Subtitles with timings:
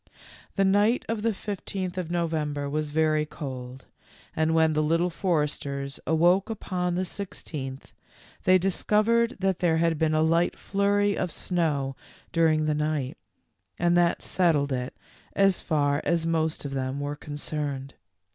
[0.55, 3.85] The night of the fifteenth of November was very cold,
[4.35, 7.91] and when the Little Foresters awoke upon the sixteenth,
[8.43, 11.95] they discovered that there had been a light flurry of snow
[12.31, 13.15] during the night,
[13.77, 14.97] and that settled it
[15.33, 17.93] as far as most of them were concerned.